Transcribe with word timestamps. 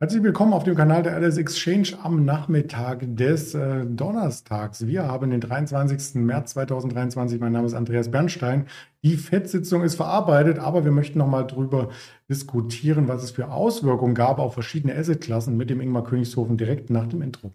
Herzlich 0.00 0.24
willkommen 0.24 0.54
auf 0.54 0.64
dem 0.64 0.74
Kanal 0.74 1.04
der 1.04 1.16
LS 1.20 1.38
Exchange 1.38 1.90
am 2.02 2.24
Nachmittag 2.24 3.04
des 3.14 3.54
äh, 3.54 3.86
Donnerstags. 3.86 4.88
Wir 4.88 5.04
haben 5.04 5.30
den 5.30 5.40
23. 5.40 6.16
März 6.16 6.50
2023. 6.50 7.40
Mein 7.40 7.52
Name 7.52 7.66
ist 7.66 7.74
Andreas 7.74 8.10
Bernstein. 8.10 8.66
Die 9.04 9.16
FED-Sitzung 9.16 9.84
ist 9.84 9.94
verarbeitet, 9.94 10.58
aber 10.58 10.84
wir 10.84 10.90
möchten 10.90 11.20
noch 11.20 11.28
mal 11.28 11.44
darüber 11.44 11.90
diskutieren, 12.28 13.06
was 13.06 13.22
es 13.22 13.30
für 13.30 13.52
Auswirkungen 13.52 14.16
gab 14.16 14.40
auf 14.40 14.54
verschiedene 14.54 14.96
Assetklassen 14.96 15.56
mit 15.56 15.70
dem 15.70 15.80
Ingmar 15.80 16.02
Königshofen 16.02 16.56
direkt 16.56 16.90
nach 16.90 17.06
dem 17.06 17.22
Intro. 17.22 17.52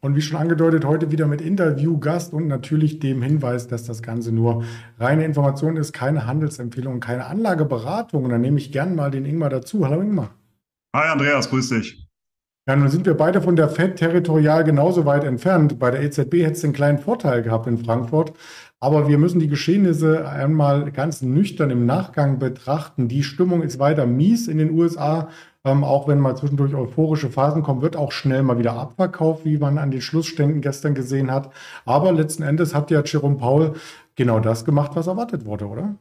Und 0.00 0.14
wie 0.14 0.20
schon 0.20 0.38
angedeutet, 0.38 0.84
heute 0.84 1.10
wieder 1.10 1.26
mit 1.26 1.40
Interviewgast 1.40 2.32
und 2.32 2.46
natürlich 2.46 3.00
dem 3.00 3.20
Hinweis, 3.20 3.66
dass 3.66 3.84
das 3.84 4.00
Ganze 4.00 4.30
nur 4.30 4.62
reine 4.98 5.24
Information 5.24 5.76
ist, 5.76 5.92
keine 5.92 6.24
Handelsempfehlung, 6.24 7.00
keine 7.00 7.26
Anlageberatung. 7.26 8.24
Und 8.24 8.30
dann 8.30 8.40
nehme 8.40 8.58
ich 8.58 8.70
gern 8.70 8.94
mal 8.94 9.10
den 9.10 9.24
Ingmar 9.24 9.50
dazu. 9.50 9.84
Hallo 9.84 10.00
Ingmar. 10.00 10.30
Hi 10.94 11.08
Andreas, 11.08 11.50
grüß 11.50 11.70
dich. 11.70 12.06
Ja, 12.68 12.76
nun 12.76 12.90
sind 12.90 13.06
wir 13.06 13.14
beide 13.14 13.40
von 13.40 13.56
der 13.56 13.70
FED 13.70 13.96
territorial 13.96 14.62
genauso 14.62 15.04
weit 15.04 15.24
entfernt. 15.24 15.78
Bei 15.80 15.90
der 15.90 16.02
EZB 16.02 16.44
hätte 16.44 16.52
es 16.52 16.64
einen 16.64 16.74
kleinen 16.74 16.98
Vorteil 16.98 17.42
gehabt 17.42 17.66
in 17.66 17.78
Frankfurt. 17.78 18.34
Aber 18.78 19.08
wir 19.08 19.18
müssen 19.18 19.40
die 19.40 19.48
Geschehnisse 19.48 20.28
einmal 20.28 20.92
ganz 20.92 21.22
nüchtern 21.22 21.70
im 21.70 21.86
Nachgang 21.86 22.38
betrachten. 22.38 23.08
Die 23.08 23.24
Stimmung 23.24 23.62
ist 23.62 23.80
weiter 23.80 24.06
mies 24.06 24.46
in 24.46 24.58
den 24.58 24.70
USA. 24.70 25.28
Ähm, 25.68 25.84
auch 25.84 26.08
wenn 26.08 26.18
mal 26.18 26.36
zwischendurch 26.36 26.74
euphorische 26.74 27.30
Phasen 27.30 27.62
kommen, 27.62 27.82
wird 27.82 27.96
auch 27.96 28.12
schnell 28.12 28.42
mal 28.42 28.58
wieder 28.58 28.74
abverkauft, 28.74 29.44
wie 29.44 29.58
man 29.58 29.78
an 29.78 29.90
den 29.90 30.00
Schlussständen 30.00 30.60
gestern 30.62 30.94
gesehen 30.94 31.30
hat. 31.30 31.50
Aber 31.84 32.12
letzten 32.12 32.42
Endes 32.42 32.74
hat 32.74 32.90
ja 32.90 33.02
Jerome 33.04 33.36
Paul 33.36 33.74
genau 34.16 34.40
das 34.40 34.64
gemacht, 34.64 34.92
was 34.94 35.06
erwartet 35.06 35.44
wurde, 35.44 35.66
oder? 35.66 35.96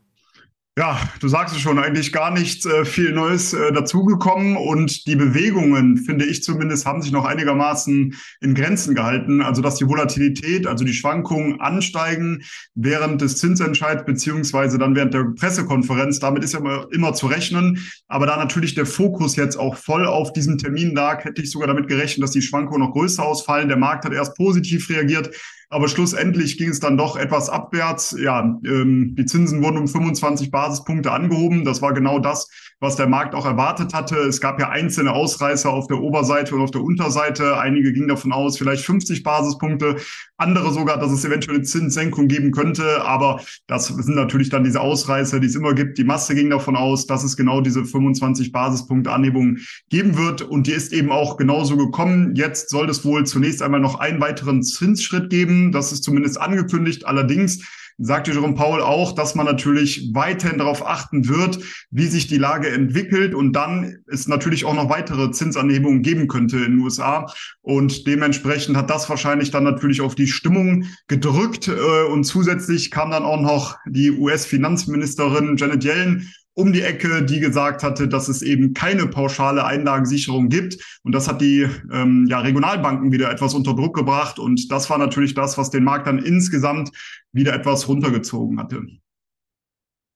Ja, 0.78 1.02
du 1.22 1.28
sagst 1.28 1.56
es 1.56 1.61
schon, 1.61 1.80
eigentlich 1.80 2.14
gar 2.14 2.30
nicht 2.30 2.64
äh, 2.67 2.86
viel 2.86 3.11
Neues 3.11 3.52
äh, 3.52 3.73
dazugekommen 3.73 4.58
und 4.58 5.08
die 5.08 5.16
Bewegungen, 5.16 5.97
finde 5.97 6.25
ich 6.25 6.44
zumindest, 6.44 6.86
haben 6.86 7.02
sich 7.02 7.11
noch 7.11 7.25
einigermaßen 7.25 8.14
in 8.42 8.53
Grenzen 8.53 8.94
gehalten. 8.94 9.42
Also, 9.42 9.64
dass 9.64 9.78
die 9.78 9.88
Volatilität, 9.88 10.67
also 10.67 10.86
die 10.86 10.94
Schwankungen 10.94 11.59
ansteigen 11.61 12.44
während 12.75 13.22
des 13.22 13.38
Zinsentscheids 13.38 14.06
beziehungsweise 14.06 14.78
dann 14.78 14.94
während 14.94 15.16
der 15.16 15.23
Pressekonferenz, 15.36 16.19
damit 16.19 16.44
ist 16.44 16.53
ja 16.53 16.59
immer, 16.59 16.86
immer 16.91 17.14
zu 17.16 17.25
rechnen. 17.25 17.84
Aber 18.08 18.28
da 18.28 18.38
natürlich 18.38 18.75
der 18.75 18.86
Fokus 18.86 19.36
jetzt 19.36 19.58
auch 19.58 19.78
voll 19.78 20.06
auf 20.06 20.31
diesem 20.31 20.59
Termin 20.59 20.94
lag, 20.94 21.25
hätte 21.25 21.41
ich 21.41 21.50
sogar 21.50 21.67
damit 21.67 21.88
gerechnet, 21.88 22.22
dass 22.23 22.31
die 22.31 22.44
Schwankungen 22.44 22.81
noch 22.81 22.94
größer 22.94 23.25
ausfallen. 23.25 23.67
Der 23.67 23.78
Markt 23.78 24.06
hat 24.06 24.14
erst 24.14 24.36
positiv 24.36 24.91
reagiert. 24.91 25.31
Aber 25.69 25.89
schlussendlich 25.89 26.58
ging 26.58 26.69
es 26.69 26.80
dann 26.80 26.95
doch 26.95 27.17
etwas 27.17 27.50
abwärts. 27.50 28.16
Ja, 28.17 28.58
ähm, 28.66 29.16
die 29.17 29.25
Zinsen 29.25 29.62
wurden 29.62 29.78
um 29.78 29.88
25 29.88 30.50
Basispunkte 30.68 31.12
angehoben. 31.12 31.64
Das 31.64 31.82
war 31.82 31.94
genau 31.94 32.20
das, 32.20 32.50
was 32.80 32.96
der 32.96 33.08
Markt 33.08 33.34
auch 33.34 33.46
erwartet 33.46 33.94
hatte. 33.94 34.18
Es 34.18 34.42
gab 34.42 34.60
ja 34.60 34.70
einzelne 34.70 35.14
Ausreißer 35.14 35.70
auf 35.70 35.88
der 35.88 36.00
Oberseite 36.02 36.56
und 36.56 36.62
auf 36.62 36.72
der 36.72 36.82
Unterseite. 36.84 37.58
Einige 37.58 37.94
gingen 37.94 38.09
davon 38.09 38.32
aus, 38.32 38.58
vielleicht 38.58 38.84
50 38.86 39.24
Basispunkte, 39.24 39.96
andere 40.38 40.72
sogar, 40.72 41.00
dass 41.00 41.12
es 41.12 41.24
eventuell 41.26 41.58
eine 41.58 41.66
Zinssenkung 41.66 42.28
geben 42.28 42.52
könnte. 42.52 43.02
Aber 43.04 43.42
das 43.68 43.88
sind 43.88 44.16
natürlich 44.16 44.50
dann 44.50 44.64
diese 44.64 44.82
Ausreißer, 44.82 45.40
die 45.40 45.48
es 45.48 45.56
immer 45.56 45.74
gibt. 45.74 45.98
Die 45.98 46.04
Masse 46.04 46.36
ging 46.36 46.50
davon 46.50 46.76
aus, 46.76 47.08
dass 47.08 47.24
es 47.24 47.38
genau 47.38 47.62
diese 47.62 47.86
25 47.86 48.52
Basispunkte 48.52 49.12
Anhebung 49.12 49.58
geben 49.90 50.18
wird. 50.18 50.42
Und 50.42 50.68
die 50.68 50.74
ist 50.74 50.92
eben 50.92 51.12
auch 51.12 51.38
genauso 51.38 51.78
gekommen. 51.78 52.36
Jetzt 52.36 52.70
soll 52.70 52.90
es 52.90 53.06
wohl 53.06 53.26
zunächst 53.26 53.62
einmal 53.62 53.80
noch 53.80 54.00
einen 54.00 54.20
weiteren 54.20 54.62
Zinsschritt 54.64 55.30
geben. 55.30 55.72
Das 55.72 55.92
ist 55.92 56.04
zumindest 56.04 56.40
angekündigt. 56.40 57.08
Allerdings 57.08 57.64
sagte 57.98 58.31
Jerome 58.31 58.53
Paul 58.53 58.81
auch, 58.81 59.14
dass 59.14 59.36
man 59.36 59.45
natürlich 59.45 60.12
weiterhin 60.14 60.58
darauf 60.58 60.86
achten 60.86 61.28
wird, 61.28 61.59
wie 61.90 62.08
sich 62.08 62.28
die 62.28 62.38
Lage 62.38 62.70
entwickelt 62.70 63.34
und 63.34 63.53
dann 63.53 63.98
es 64.08 64.28
natürlich 64.28 64.66
auch 64.66 64.75
noch 64.75 64.90
weitere 64.90 65.31
Zinsanhebungen 65.31 66.03
geben 66.03 66.28
könnte 66.28 66.58
in 66.58 66.74
den 66.74 66.80
USA. 66.80 67.31
Und 67.62 68.06
dementsprechend 68.06 68.78
hat 68.78 68.90
das 68.90 69.09
wahrscheinlich 69.09 69.52
dann 69.52 69.63
natürlich 69.63 70.02
auf 70.02 70.16
die 70.16 70.28
Stimmung 70.28 70.85
gedrückt. 71.08 71.68
Äh, 71.68 72.12
und 72.12 72.24
zusätzlich 72.24 72.91
kam 72.91 73.12
dann 73.12 73.24
auch 73.24 73.41
noch 73.41 73.78
die 73.88 74.12
US-Finanzministerin 74.12 75.58
Janet 75.58 75.84
Yellen 75.84 76.31
um 76.57 76.73
die 76.73 76.81
Ecke, 76.81 77.23
die 77.23 77.40
gesagt 77.40 77.84
hatte, 77.84 78.07
dass 78.07 78.28
es 78.28 78.41
eben 78.41 78.73
keine 78.73 79.06
pauschale 79.06 79.63
Einlagensicherung 79.63 80.50
gibt. 80.50 81.00
Und 81.03 81.13
das 81.13 81.28
hat 81.28 81.40
die 81.40 81.68
ähm, 81.94 82.25
ja, 82.28 82.40
Regionalbanken 82.40 83.12
wieder 83.12 83.31
etwas 83.31 83.53
unter 83.53 83.75
Druck 83.75 83.95
gebracht. 83.95 84.40
Und 84.40 84.72
das 84.72 84.90
war 84.90 84.97
natürlich 84.97 85.35
das, 85.35 85.59
was 85.59 85.69
den 85.69 85.84
Markt 85.84 86.07
dann 86.07 86.17
insgesamt 86.17 86.90
wieder 87.31 87.53
etwas 87.53 87.88
runtergezogen 87.88 88.59
hatte. 88.59 88.81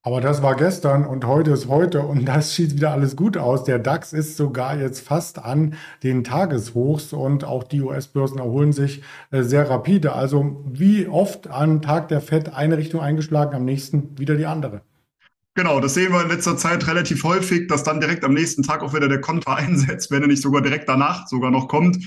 Aber 0.03 0.19
das 0.19 0.41
war 0.41 0.55
gestern 0.55 1.05
und 1.05 1.27
heute 1.27 1.51
ist 1.51 1.67
heute 1.67 2.01
und 2.01 2.25
das 2.25 2.55
sieht 2.55 2.75
wieder 2.75 2.91
alles 2.91 3.15
gut 3.15 3.37
aus. 3.37 3.65
Der 3.65 3.77
DAX 3.77 4.11
ist 4.11 4.35
sogar 4.35 4.79
jetzt 4.79 5.01
fast 5.01 5.37
an 5.37 5.75
den 6.01 6.23
Tageshochs 6.23 7.13
und 7.13 7.43
auch 7.43 7.63
die 7.63 7.81
US-Börsen 7.81 8.39
erholen 8.39 8.73
sich 8.73 9.03
äh, 9.29 9.43
sehr 9.43 9.69
rapide. 9.69 10.13
Also 10.13 10.63
wie 10.65 11.07
oft 11.07 11.51
am 11.51 11.83
Tag 11.83 12.07
der 12.07 12.19
FED 12.19 12.51
eine 12.51 12.77
Richtung 12.77 12.99
eingeschlagen, 12.99 13.53
am 13.53 13.63
nächsten 13.63 14.17
wieder 14.17 14.35
die 14.35 14.47
andere. 14.47 14.81
Genau, 15.53 15.81
das 15.81 15.95
sehen 15.95 16.13
wir 16.13 16.21
in 16.21 16.29
letzter 16.29 16.55
Zeit 16.55 16.87
relativ 16.87 17.25
häufig, 17.25 17.67
dass 17.67 17.83
dann 17.83 17.99
direkt 17.99 18.23
am 18.23 18.33
nächsten 18.33 18.63
Tag 18.63 18.81
auch 18.81 18.93
wieder 18.93 19.09
der 19.09 19.19
Konter 19.19 19.55
einsetzt, 19.55 20.09
wenn 20.11 20.21
er 20.21 20.27
nicht 20.27 20.41
sogar 20.41 20.61
direkt 20.61 20.87
danach 20.87 21.27
sogar 21.27 21.51
noch 21.51 21.67
kommt. 21.67 21.97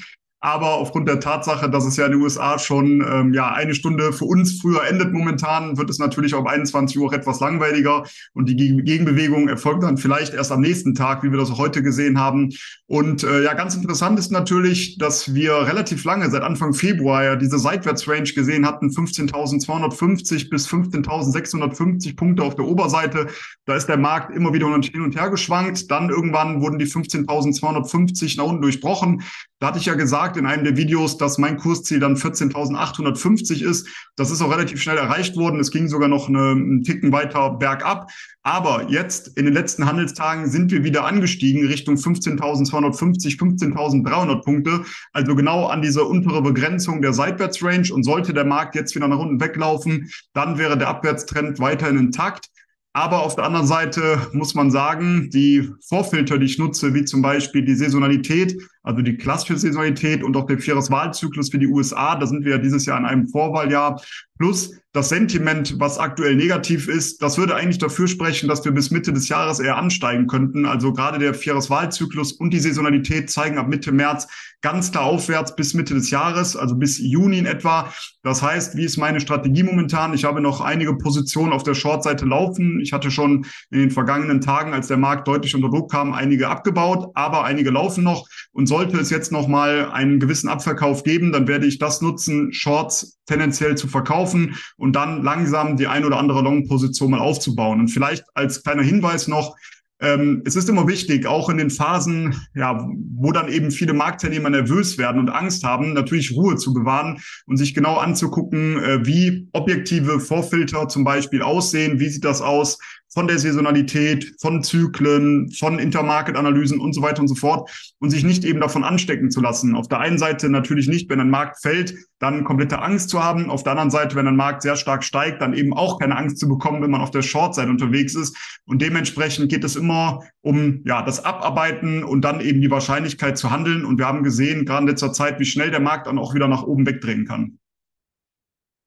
Aber 0.45 0.75
aufgrund 0.75 1.09
der 1.09 1.21
Tatsache, 1.21 1.71
dass 1.71 1.87
es 1.87 1.97
ja 1.97 2.05
in 2.05 2.13
den 2.13 2.21
USA 2.21 2.59
schon 2.59 3.03
ähm, 3.11 3.33
ja 3.33 3.55
eine 3.55 3.75
Stunde 3.75 4.13
für 4.13 4.27
uns 4.27 4.61
früher 4.61 4.87
endet 4.87 5.11
momentan, 5.11 5.79
wird 5.79 5.89
es 5.89 5.99
natürlich 5.99 6.35
um 6.35 6.47
21 6.47 6.99
Uhr 6.99 7.11
etwas 7.15 7.41
langweiliger 7.41 8.05
und 8.35 8.47
die 8.51 8.55
Gegenbewegung 8.55 9.49
erfolgt 9.49 9.85
dann 9.85 9.97
vielleicht 9.97 10.35
erst 10.35 10.53
am 10.53 10.61
nächsten 10.61 10.95
Tag, 10.95 11.23
wie 11.23 11.31
wir 11.31 11.39
das 11.39 11.57
heute 11.57 11.83
gesehen 11.83 12.21
haben. 12.21 12.51
Und 12.87 13.25
äh, 13.25 13.43
ja, 13.43 13.55
ganz 13.55 13.75
interessant 13.75 14.19
ist 14.19 14.31
natürlich, 14.33 14.99
dass 14.99 15.35
wir 15.35 15.67
relativ 15.67 16.05
lange, 16.05 16.29
seit 16.29 16.43
Anfang 16.43 16.75
Februar, 16.75 17.25
ja 17.25 17.37
diese 17.37 17.59
Seitwärtsrange 17.59 18.35
gesehen 18.35 18.67
hatten, 18.67 18.91
15.250 18.91 20.51
bis 20.51 20.69
15.650 20.69 22.17
Punkte 22.17 22.43
auf 22.43 22.55
der 22.55 22.67
Oberseite. 22.67 23.29
Da 23.65 23.77
ist 23.77 23.87
der 23.87 23.97
Markt 23.97 24.37
immer 24.37 24.53
wieder 24.53 24.67
hin 24.67 25.01
und 25.01 25.17
her 25.17 25.31
geschwankt. 25.31 25.91
Dann 25.91 26.11
irgendwann 26.11 26.61
wurden 26.61 26.79
die 26.79 26.85
15.250 26.85 28.37
nach 28.37 28.45
unten 28.45 28.61
durchbrochen. 28.61 29.23
Da 29.65 29.69
hatte 29.69 29.79
ich 29.79 29.87
ja 29.87 29.95
gesagt 29.95 30.34
in 30.37 30.47
einem 30.47 30.65
der 30.65 30.77
Videos, 30.77 31.19
dass 31.19 31.39
mein 31.39 31.57
Kursziel 31.57 32.01
dann 32.01 32.17
14.850 32.17 33.63
ist. 33.63 33.89
Das 34.17 34.31
ist 34.31 34.43
auch 34.43 34.51
relativ 34.51 34.81
schnell 34.81 34.97
erreicht 34.97 35.37
worden. 35.37 35.61
Es 35.61 35.71
ging 35.71 35.89
sogar 35.89 36.09
noch 36.09 36.29
eine, 36.29 36.51
einen 36.51 36.83
Ticken 36.83 37.13
weiter 37.13 37.51
bergab. 37.51 38.11
Aber 38.43 38.91
jetzt 38.91 39.39
in 39.39 39.47
den 39.47 39.55
letzten 39.55 39.87
Handelstagen 39.87 40.51
sind 40.51 40.71
wir 40.71 40.85
wieder 40.85 41.05
angestiegen 41.05 41.67
Richtung 41.67 41.95
15.250, 41.95 43.39
15.300 43.39 44.43
Punkte. 44.43 44.85
Also 45.13 45.35
genau 45.35 45.67
an 45.67 45.83
diese 45.83 46.05
untere 46.05 46.43
Begrenzung 46.43 47.01
der 47.03 47.13
Seitwärtsrange. 47.13 47.93
Und 47.93 48.05
sollte 48.05 48.35
der 48.35 48.45
Markt 48.45 48.75
jetzt 48.75 48.95
wieder 48.95 49.09
nach 49.09 49.19
unten 49.19 49.41
weglaufen, 49.41 50.11
dann 50.33 50.59
wäre 50.59 50.77
der 50.77 50.89
Abwärtstrend 50.89 51.59
weiterhin 51.59 51.99
intakt. 51.99 52.51
Aber 52.97 53.23
auf 53.23 53.35
der 53.35 53.45
anderen 53.45 53.67
Seite 53.67 54.29
muss 54.33 54.55
man 54.55 54.71
sagen, 54.71 55.29
die 55.31 55.69
Vorfilter, 55.89 56.39
die 56.39 56.47
ich 56.47 56.59
nutze, 56.59 56.95
wie 56.95 57.05
zum 57.05 57.23
Beispiel 57.23 57.65
die 57.65 57.75
Saisonalität, 57.75 58.57
also 58.85 59.03
die 59.03 59.17
klassische 59.17 59.57
Saisonalität 59.57 60.23
und 60.23 60.37
auch 60.37 60.47
der 60.47 60.59
Vieres-Wahlzyklus 60.59 61.51
für 61.51 61.59
die 61.59 61.67
USA, 61.67 62.15
da 62.15 62.27
sind 62.27 62.45
wir 62.45 62.53
ja 62.53 62.59
dieses 62.59 62.87
Jahr 62.87 62.99
in 62.99 63.07
einem 63.07 63.27
Vorwahljahr, 63.27 64.01
plus 64.39 64.73
das 64.93 65.09
Sentiment, 65.09 65.81
was 65.81 65.99
aktuell 65.99 66.37
negativ 66.37 66.87
ist, 66.87 67.21
das 67.21 67.37
würde 67.37 67.57
eigentlich 67.57 67.79
dafür 67.79 68.07
sprechen, 68.07 68.49
dass 68.49 68.65
wir 68.65 68.71
bis 68.71 68.93
Mitte 68.93 69.13
des 69.13 69.29
Jahres 69.29 69.59
eher 69.59 69.77
ansteigen 69.77 70.29
könnten. 70.29 70.67
Also 70.67 70.93
gerade 70.93 71.19
der 71.19 71.35
Vieres-Wahlzyklus 71.35 72.33
und 72.33 72.51
die 72.51 72.61
Saisonalität 72.61 73.29
zeigen 73.29 73.59
ab 73.59 73.67
Mitte 73.67 73.91
März 73.91 74.29
ganz 74.63 74.93
klar 74.93 75.05
aufwärts 75.05 75.57
bis 75.57 75.75
Mitte 75.75 75.95
des 75.95 76.11
Jahres, 76.11 76.57
also 76.57 76.77
bis 76.77 76.99
Juni 76.99 77.39
in 77.39 77.45
etwa. 77.45 77.93
Das 78.23 78.41
heißt, 78.41 78.77
wie 78.77 78.85
ist 78.85 78.97
meine 78.97 79.21
Strategie 79.21 79.63
momentan? 79.63 80.15
Ich 80.15 80.25
habe 80.25 80.41
noch 80.41 80.61
einige 80.61 80.97
Positionen 80.97 81.53
auf 81.53 81.65
der 81.65 81.75
Short-Seite 81.75 82.25
laufen. 82.25 82.81
Ich 82.81 82.93
hatte 82.93 83.11
schon 83.11 83.45
in 83.71 83.81
den 83.81 83.91
vergangenen 83.91 84.41
Tagen, 84.41 84.73
als 84.73 84.87
der 84.87 84.97
Markt 84.97 85.29
deutlich 85.29 85.55
unter 85.55 85.69
Druck 85.69 85.91
kam, 85.91 86.15
einige 86.15 86.49
abgebaut, 86.49 87.11
aber 87.15 87.45
einige 87.45 87.71
laufen 87.71 88.05
noch. 88.05 88.27
Und 88.53 88.69
sollte 88.75 88.99
es 88.99 89.09
jetzt 89.09 89.31
noch 89.31 89.47
mal 89.47 89.93
einen 89.93 90.19
gewissen 90.19 90.49
Abverkauf 90.49 91.05
geben, 91.05 91.31
dann 91.31 91.47
werde 91.47 91.65
ich 91.65 91.79
das 91.79 92.01
nutzen, 92.01 92.53
Shorts 92.53 93.21
tendenziell 93.25 93.77
zu 93.77 93.87
verkaufen 93.87 94.57
und 94.77 94.97
dann 94.97 95.23
langsam 95.23 95.77
die 95.77 95.87
ein 95.87 96.05
oder 96.05 96.19
andere 96.19 96.43
Long-Position 96.43 97.13
mal 97.13 97.21
aufzubauen. 97.21 97.79
Und 97.79 97.87
vielleicht 97.87 98.25
als 98.35 98.65
kleiner 98.65 98.83
Hinweis 98.83 99.29
noch, 99.29 99.55
ähm, 100.01 100.43
es 100.45 100.57
ist 100.57 100.69
immer 100.69 100.89
wichtig, 100.89 101.25
auch 101.27 101.49
in 101.51 101.59
den 101.59 101.71
Phasen, 101.71 102.35
ja, 102.57 102.85
wo 103.15 103.31
dann 103.31 103.49
eben 103.49 103.71
viele 103.71 103.93
Marktteilnehmer 103.93 104.51
nervös 104.51 104.99
werden 104.99 105.21
und 105.21 105.29
Angst 105.29 105.63
haben, 105.63 105.93
natürlich 105.93 106.35
Ruhe 106.35 106.57
zu 106.57 106.75
bewahren 106.75 107.21
und 107.47 107.59
sich 107.59 107.75
genau 107.75 107.99
anzugucken, 107.99 108.77
äh, 108.83 109.07
wie 109.07 109.49
objektive 109.53 110.19
Vorfilter 110.19 110.89
zum 110.89 111.05
Beispiel 111.05 111.43
aussehen, 111.43 112.01
wie 112.01 112.09
sieht 112.09 112.25
das 112.25 112.43
aus, 112.43 112.81
von 113.15 113.29
der 113.29 113.39
Saisonalität, 113.39 114.35
von 114.41 114.63
Zyklen, 114.63 115.51
von 115.53 115.79
Intermarket-Analysen 115.79 116.81
und 116.81 116.95
so 116.95 117.01
weiter 117.01 117.21
und 117.21 117.29
so 117.29 117.37
fort 117.37 117.71
und 118.01 118.11
sich 118.11 118.25
nicht 118.25 118.45
eben 118.45 118.61
davon 118.61 118.83
anstecken 118.83 119.31
zu 119.31 119.41
lassen. 119.41 119.77
Auf 119.77 119.89
der 119.89 120.01
einen 120.01 120.19
Seite 120.19 120.49
natürlich 120.49 120.89
nicht, 120.89 121.09
wenn 121.09 121.21
ein 121.21 121.31
Markt 121.31 121.63
fällt, 121.63 121.95
dann 122.19 122.45
komplette 122.45 122.83
Angst 122.83 123.11
zu 123.11 123.23
haben. 123.23 123.51
Auf 123.51 123.63
der 123.63 123.73
anderen 123.73 123.91
Seite, 123.91 124.17
wenn 124.17 124.27
ein 124.27 124.37
Markt 124.37 124.63
sehr 124.63 124.77
stark 124.77 125.05
steigt, 125.05 125.41
dann 125.41 125.55
eben 125.55 125.73
auch 125.73 126.01
keine 126.01 126.17
Angst 126.17 126.39
zu 126.39 126.49
bekommen, 126.49 126.83
wenn 126.83 126.91
man 126.91 127.01
auf 127.01 127.11
der 127.11 127.23
Short-Seite 127.23 127.71
unterwegs 127.71 128.15
ist. 128.15 128.37
Und 128.67 128.83
dementsprechend 128.83 129.49
geht 129.49 129.63
es 129.63 129.77
immer 129.77 130.21
um 130.41 130.83
ja 130.85 131.03
das 131.03 131.25
Abarbeiten 131.25 132.03
und 132.03 132.23
dann 132.23 132.41
eben 132.41 132.61
die 132.61 132.71
Wahrscheinlichkeit 132.71 133.39
zu 133.39 133.51
handeln. 133.51 133.85
Und 133.85 133.99
wir 133.99 134.07
haben 134.07 134.25
gesehen, 134.25 134.65
gerade 134.65 134.83
in 134.83 134.89
letzter 134.89 135.13
Zeit, 135.13 135.39
wie 135.39 135.45
schnell 135.45 135.71
der 135.71 135.81
Markt 135.81 136.07
dann 136.07 136.19
auch 136.19 136.35
wieder 136.35 136.49
nach 136.49 136.65
oben 136.65 136.87
wegdrehen 136.87 137.27
kann. 137.27 137.59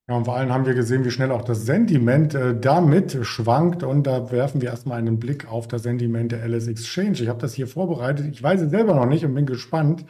Ja, 0.09 0.15
und 0.15 0.23
vor 0.23 0.37
allem 0.37 0.53
haben 0.53 0.65
wir 0.65 0.73
gesehen, 0.73 1.03
wie 1.03 1.11
schnell 1.11 1.31
auch 1.31 1.43
das 1.43 1.65
Sentiment 1.65 2.33
äh, 2.33 2.57
damit 2.57 3.17
schwankt. 3.25 3.83
Und 3.83 4.07
da 4.07 4.31
werfen 4.31 4.61
wir 4.61 4.69
erstmal 4.69 4.99
einen 4.99 5.19
Blick 5.19 5.51
auf 5.51 5.67
das 5.67 5.83
Sentiment 5.83 6.31
der 6.31 6.47
LS 6.47 6.67
Exchange. 6.67 7.11
Ich 7.21 7.27
habe 7.27 7.41
das 7.41 7.53
hier 7.53 7.67
vorbereitet. 7.67 8.27
Ich 8.31 8.41
weiß 8.41 8.61
es 8.61 8.69
selber 8.69 8.95
noch 8.95 9.05
nicht 9.05 9.25
und 9.25 9.35
bin 9.35 9.45
gespannt. 9.45 10.05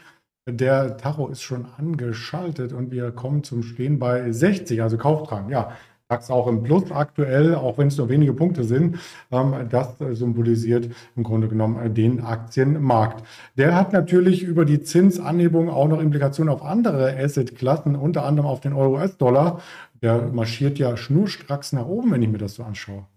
Der 0.47 0.97
Tacho 0.97 1.27
ist 1.29 1.41
schon 1.41 1.65
angeschaltet 1.77 2.73
und 2.73 2.91
wir 2.91 3.11
kommen 3.11 3.43
zum 3.43 3.63
Stehen 3.63 3.97
bei 3.97 4.31
60, 4.31 4.81
also 4.83 4.97
Kauftrag. 4.97 5.49
Ja, 5.49 5.75
DAX 6.09 6.31
auch 6.31 6.47
im 6.47 6.63
Plus 6.63 6.89
aktuell, 6.89 7.55
auch 7.55 7.77
wenn 7.77 7.89
es 7.89 7.97
nur 7.97 8.07
wenige 8.07 8.31
Punkte 8.31 8.63
sind. 8.63 8.97
Ähm, 9.29 9.53
das 9.69 9.97
symbolisiert 10.11 10.89
im 11.17 11.23
Grunde 11.23 11.49
genommen 11.49 11.85
äh, 11.85 11.89
den 11.89 12.23
Aktienmarkt. 12.23 13.25
Der 13.57 13.75
hat 13.75 13.91
natürlich 13.91 14.41
über 14.41 14.63
die 14.63 14.81
Zinsanhebung 14.81 15.69
auch 15.69 15.89
noch 15.89 15.99
Implikationen 15.99 16.53
auf 16.53 16.63
andere 16.63 17.17
Assetklassen, 17.17 17.97
unter 17.97 18.23
anderem 18.23 18.47
auf 18.47 18.61
den 18.61 18.71
Euro-US-Dollar. 18.71 19.59
Der 20.01 20.27
marschiert 20.27 20.79
ja 20.79 20.95
schnurstracks 20.95 21.73
nach 21.73 21.85
oben, 21.85 22.11
wenn 22.11 22.21
ich 22.21 22.29
mir 22.29 22.37
das 22.37 22.55
so 22.55 22.63
anschaue. 22.63 23.07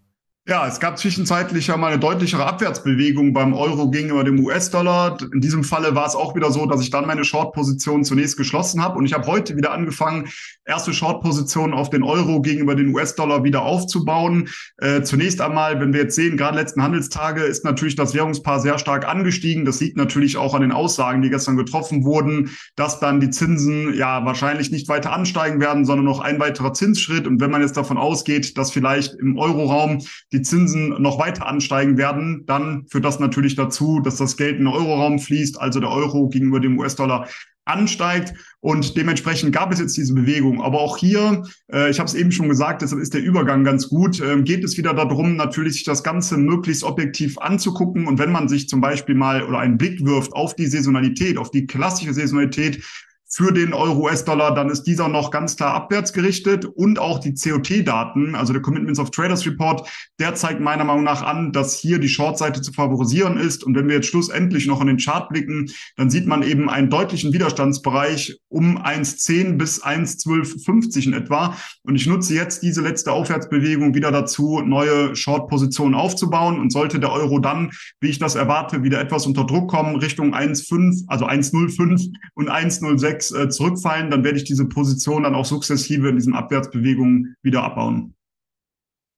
Ja, 0.50 0.66
es 0.66 0.80
gab 0.80 0.98
zwischenzeitlich 0.98 1.68
ja 1.68 1.76
mal 1.76 1.92
eine 1.92 2.00
deutlichere 2.00 2.44
Abwärtsbewegung 2.44 3.32
beim 3.32 3.54
Euro 3.54 3.88
gegenüber 3.88 4.24
dem 4.24 4.44
US-Dollar. 4.44 5.16
In 5.32 5.40
diesem 5.40 5.62
Falle 5.62 5.94
war 5.94 6.08
es 6.08 6.16
auch 6.16 6.34
wieder 6.34 6.50
so, 6.50 6.66
dass 6.66 6.80
ich 6.80 6.90
dann 6.90 7.06
meine 7.06 7.22
Short-Position 7.22 8.02
zunächst 8.02 8.36
geschlossen 8.36 8.82
habe 8.82 8.98
und 8.98 9.06
ich 9.06 9.12
habe 9.12 9.28
heute 9.28 9.56
wieder 9.56 9.70
angefangen, 9.70 10.28
erste 10.64 10.92
Short-Positionen 10.92 11.72
auf 11.72 11.88
den 11.88 12.02
Euro 12.02 12.42
gegenüber 12.42 12.74
den 12.74 12.92
US-Dollar 12.92 13.44
wieder 13.44 13.62
aufzubauen. 13.62 14.48
Äh, 14.78 15.02
zunächst 15.02 15.40
einmal, 15.40 15.80
wenn 15.80 15.92
wir 15.92 16.00
jetzt 16.00 16.16
sehen, 16.16 16.36
gerade 16.36 16.58
letzten 16.58 16.82
Handelstage 16.82 17.42
ist 17.42 17.64
natürlich 17.64 17.94
das 17.94 18.12
Währungspaar 18.12 18.58
sehr 18.58 18.80
stark 18.80 19.06
angestiegen. 19.06 19.64
Das 19.64 19.78
liegt 19.78 19.96
natürlich 19.96 20.36
auch 20.36 20.54
an 20.54 20.62
den 20.62 20.72
Aussagen, 20.72 21.22
die 21.22 21.30
gestern 21.30 21.56
getroffen 21.58 22.02
wurden, 22.04 22.50
dass 22.74 22.98
dann 22.98 23.20
die 23.20 23.30
Zinsen 23.30 23.94
ja 23.94 24.24
wahrscheinlich 24.24 24.72
nicht 24.72 24.88
weiter 24.88 25.12
ansteigen 25.12 25.60
werden, 25.60 25.84
sondern 25.84 26.06
noch 26.06 26.18
ein 26.18 26.40
weiterer 26.40 26.72
Zinsschritt. 26.74 27.28
Und 27.28 27.40
wenn 27.40 27.52
man 27.52 27.62
jetzt 27.62 27.76
davon 27.76 27.98
ausgeht, 27.98 28.58
dass 28.58 28.72
vielleicht 28.72 29.14
im 29.14 29.38
Euroraum 29.38 30.02
die 30.32 30.39
Zinsen 30.42 31.00
noch 31.00 31.18
weiter 31.18 31.46
ansteigen 31.46 31.96
werden, 31.96 32.44
dann 32.46 32.86
führt 32.88 33.04
das 33.04 33.20
natürlich 33.20 33.56
dazu, 33.56 34.00
dass 34.00 34.16
das 34.16 34.36
Geld 34.36 34.58
in 34.58 34.64
den 34.64 34.74
Euroraum 34.74 35.18
fließt, 35.18 35.60
also 35.60 35.80
der 35.80 35.90
Euro 35.90 36.28
gegenüber 36.28 36.60
dem 36.60 36.78
US-Dollar 36.78 37.28
ansteigt 37.64 38.34
und 38.60 38.96
dementsprechend 38.96 39.52
gab 39.52 39.72
es 39.72 39.78
jetzt 39.78 39.96
diese 39.96 40.12
Bewegung. 40.14 40.62
Aber 40.62 40.80
auch 40.80 40.98
hier, 40.98 41.44
äh, 41.72 41.90
ich 41.90 41.98
habe 41.98 42.08
es 42.08 42.14
eben 42.14 42.32
schon 42.32 42.48
gesagt, 42.48 42.82
deshalb 42.82 43.00
ist 43.00 43.14
der 43.14 43.22
Übergang 43.22 43.64
ganz 43.64 43.88
gut, 43.88 44.20
äh, 44.20 44.42
geht 44.42 44.64
es 44.64 44.76
wieder 44.76 44.92
darum, 44.92 45.36
natürlich 45.36 45.74
sich 45.74 45.84
das 45.84 46.02
Ganze 46.02 46.36
möglichst 46.36 46.84
objektiv 46.84 47.38
anzugucken. 47.38 48.06
Und 48.06 48.18
wenn 48.18 48.32
man 48.32 48.48
sich 48.48 48.68
zum 48.68 48.80
Beispiel 48.80 49.14
mal 49.14 49.44
oder 49.44 49.58
einen 49.58 49.78
Blick 49.78 50.04
wirft 50.04 50.32
auf 50.32 50.56
die 50.56 50.66
Saisonalität, 50.66 51.38
auf 51.38 51.50
die 51.50 51.66
klassische 51.66 52.12
Saisonalität, 52.12 52.82
für 53.32 53.52
den 53.52 53.72
Euro-US-Dollar, 53.72 54.54
dann 54.54 54.70
ist 54.70 54.82
dieser 54.82 55.08
noch 55.08 55.30
ganz 55.30 55.56
klar 55.56 55.74
abwärts 55.74 56.12
gerichtet 56.12 56.64
und 56.64 56.98
auch 56.98 57.20
die 57.20 57.34
COT-Daten, 57.34 58.34
also 58.34 58.52
der 58.52 58.60
Commitments 58.60 58.98
of 58.98 59.12
Traders 59.12 59.46
Report, 59.46 59.88
der 60.18 60.34
zeigt 60.34 60.60
meiner 60.60 60.84
Meinung 60.84 61.04
nach 61.04 61.22
an, 61.22 61.52
dass 61.52 61.78
hier 61.78 62.00
die 62.00 62.08
Short-Seite 62.08 62.60
zu 62.60 62.72
favorisieren 62.72 63.36
ist. 63.36 63.62
Und 63.62 63.76
wenn 63.76 63.86
wir 63.86 63.96
jetzt 63.96 64.08
schlussendlich 64.08 64.66
noch 64.66 64.80
in 64.80 64.88
den 64.88 64.98
Chart 64.98 65.28
blicken, 65.28 65.70
dann 65.96 66.10
sieht 66.10 66.26
man 66.26 66.42
eben 66.42 66.68
einen 66.68 66.90
deutlichen 66.90 67.32
Widerstandsbereich 67.32 68.36
um 68.48 68.78
1,10 68.78 69.56
bis 69.58 69.82
1,1250 69.84 71.06
in 71.06 71.12
etwa. 71.12 71.56
Und 71.84 71.94
ich 71.94 72.06
nutze 72.06 72.34
jetzt 72.34 72.64
diese 72.64 72.82
letzte 72.82 73.12
Aufwärtsbewegung 73.12 73.94
wieder 73.94 74.10
dazu, 74.10 74.60
neue 74.60 75.14
Short-Positionen 75.14 75.94
aufzubauen. 75.94 76.58
Und 76.58 76.72
sollte 76.72 76.98
der 76.98 77.12
Euro 77.12 77.38
dann, 77.38 77.70
wie 78.00 78.08
ich 78.08 78.18
das 78.18 78.34
erwarte, 78.34 78.82
wieder 78.82 79.00
etwas 79.00 79.26
unter 79.26 79.44
Druck 79.44 79.70
kommen, 79.70 79.96
Richtung 79.96 80.34
1,5, 80.34 81.04
also 81.06 81.26
1,05 81.26 82.10
und 82.34 82.50
1,06, 82.50 83.19
6 83.20 83.30
äh, 83.32 83.48
zurückfallen, 83.48 84.10
dann 84.10 84.24
werde 84.24 84.38
ich 84.38 84.44
diese 84.44 84.66
Position 84.66 85.24
dann 85.24 85.34
auch 85.34 85.44
sukzessive 85.44 86.08
in 86.08 86.16
diesen 86.16 86.34
Abwärtsbewegungen 86.34 87.36
wieder 87.42 87.62
abbauen. 87.62 88.14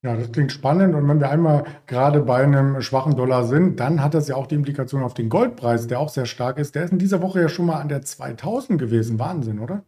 Ja, 0.04 0.16
das 0.16 0.32
klingt 0.32 0.50
spannend. 0.50 0.96
Und 0.96 1.08
wenn 1.08 1.20
wir 1.20 1.30
einmal 1.30 1.64
gerade 1.86 2.20
bei 2.22 2.42
einem 2.42 2.80
schwachen 2.82 3.14
Dollar 3.14 3.44
sind, 3.44 3.78
dann 3.78 4.02
hat 4.02 4.14
das 4.14 4.26
ja 4.26 4.34
auch 4.34 4.48
die 4.48 4.56
Implikation 4.56 5.02
auf 5.04 5.14
den 5.14 5.28
Goldpreis, 5.28 5.86
der 5.86 6.00
auch 6.00 6.08
sehr 6.08 6.26
stark 6.26 6.58
ist. 6.58 6.74
Der 6.74 6.84
ist 6.84 6.92
in 6.92 6.98
dieser 6.98 7.22
Woche 7.22 7.40
ja 7.40 7.48
schon 7.48 7.66
mal 7.66 7.80
an 7.80 7.88
der 7.88 8.02
2000 8.02 8.80
gewesen. 8.80 9.20
Wahnsinn, 9.20 9.60
oder? 9.60 9.84